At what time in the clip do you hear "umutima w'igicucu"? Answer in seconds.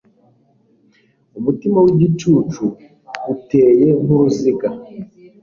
1.37-2.63